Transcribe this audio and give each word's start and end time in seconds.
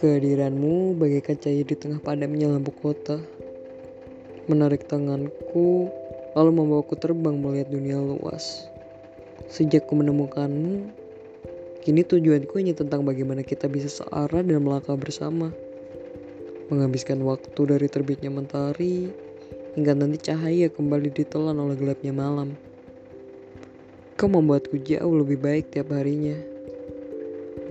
Kehadiranmu 0.00 1.00
bagaikan 1.00 1.40
cahaya 1.40 1.64
di 1.64 1.72
tengah 1.72 2.00
padamnya 2.04 2.52
lampu 2.52 2.68
kota. 2.76 3.24
Menarik 4.52 4.84
tanganku, 4.84 5.88
lalu 6.36 6.50
membawaku 6.52 6.92
terbang 7.00 7.40
melihat 7.40 7.72
dunia 7.72 8.00
luas. 8.00 8.68
Sejak 9.48 9.88
ku 9.88 9.96
menemukanmu, 9.96 10.92
kini 11.80 12.04
tujuanku 12.04 12.60
hanya 12.60 12.76
tentang 12.76 13.08
bagaimana 13.08 13.40
kita 13.40 13.64
bisa 13.64 13.88
searah 13.88 14.44
dan 14.44 14.60
melangkah 14.60 14.96
bersama. 15.00 15.52
Menghabiskan 16.68 17.24
waktu 17.24 17.60
dari 17.64 17.88
terbitnya 17.88 18.28
mentari 18.28 19.08
hingga 19.72 19.96
nanti 19.96 20.20
cahaya 20.20 20.68
kembali 20.68 21.08
ditelan 21.12 21.56
oleh 21.56 21.80
gelapnya 21.80 22.12
malam. 22.12 22.69
Kau 24.20 24.28
membuatku 24.28 24.76
jauh 24.84 25.16
lebih 25.16 25.40
baik 25.40 25.72
tiap 25.72 25.96
harinya. 25.96 26.36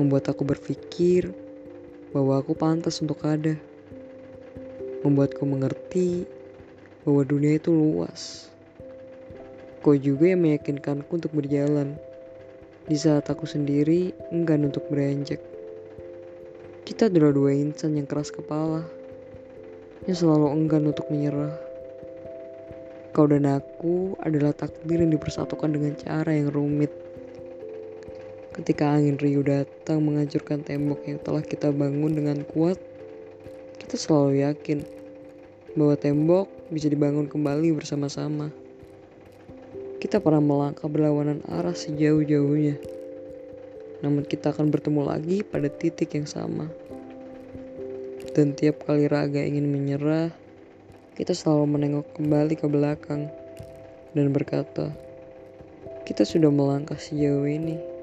Membuat 0.02 0.34
aku 0.34 0.42
berpikir 0.42 1.30
bahwa 2.10 2.42
aku 2.42 2.58
pantas 2.58 2.98
untuk 3.06 3.22
ada. 3.22 3.54
Membuatku 5.06 5.46
mengerti 5.46 6.26
bahwa 7.06 7.22
dunia 7.22 7.54
itu 7.62 7.70
luas. 7.70 8.50
Kau 9.86 9.94
juga 9.94 10.34
yang 10.34 10.42
meyakinkanku 10.42 11.22
untuk 11.22 11.38
berjalan 11.38 11.94
di 12.90 12.98
saat 12.98 13.30
aku 13.30 13.46
sendiri 13.46 14.18
enggan 14.34 14.66
untuk 14.66 14.90
beranjak. 14.90 15.38
Kita 16.82 17.14
adalah 17.14 17.30
dua 17.30 17.54
insan 17.54 17.94
yang 17.94 18.10
keras 18.10 18.34
kepala, 18.34 18.90
yang 20.10 20.18
selalu 20.18 20.50
enggan 20.50 20.90
untuk 20.90 21.14
menyerah. 21.14 21.69
Kau 23.10 23.26
dan 23.26 23.50
aku 23.50 24.14
adalah 24.22 24.54
takdir 24.54 25.02
yang 25.02 25.10
dipersatukan 25.10 25.74
dengan 25.74 25.98
cara 25.98 26.30
yang 26.30 26.54
rumit. 26.54 26.94
Ketika 28.54 28.92
angin 28.92 29.18
riuh 29.18 29.42
datang 29.42 30.06
menghancurkan 30.06 30.62
tembok 30.62 31.02
yang 31.10 31.18
telah 31.26 31.42
kita 31.42 31.74
bangun 31.74 32.14
dengan 32.14 32.46
kuat, 32.46 32.78
kita 33.82 33.96
selalu 33.98 34.46
yakin 34.46 34.86
bahwa 35.74 35.96
tembok 35.98 36.46
bisa 36.70 36.86
dibangun 36.86 37.26
kembali 37.26 37.74
bersama-sama. 37.74 38.54
Kita 39.98 40.22
pernah 40.22 40.40
melangkah 40.40 40.86
berlawanan 40.86 41.42
arah 41.50 41.74
sejauh-jauhnya, 41.74 42.78
namun 44.06 44.24
kita 44.24 44.54
akan 44.54 44.70
bertemu 44.70 45.02
lagi 45.02 45.42
pada 45.42 45.68
titik 45.68 46.14
yang 46.14 46.30
sama. 46.30 46.70
Dan 48.38 48.54
tiap 48.54 48.86
kali 48.86 49.10
raga 49.10 49.42
ingin 49.42 49.68
menyerah, 49.68 50.32
kita 51.20 51.36
selalu 51.36 51.76
menengok 51.76 52.16
kembali 52.16 52.56
ke 52.56 52.64
belakang 52.72 53.28
dan 54.16 54.32
berkata, 54.32 54.88
"Kita 56.08 56.24
sudah 56.24 56.48
melangkah 56.48 56.96
sejauh 56.96 57.44
ini." 57.44 57.99